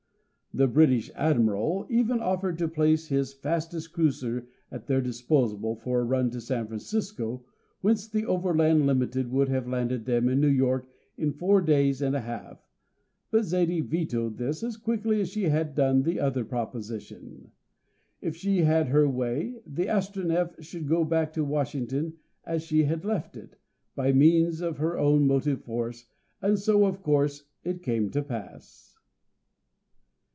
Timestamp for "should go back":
20.61-21.31